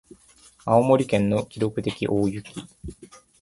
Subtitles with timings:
[0.65, 2.65] 青森県の記録的大雪